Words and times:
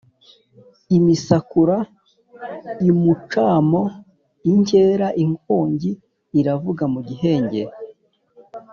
Imisakura 0.97 1.77
imucamo 2.89 3.81
inkera, 4.51 5.07
inkongi 5.23 5.91
iravuga 6.39 6.83
mu 6.93 6.99
Gihengeri 7.07 7.73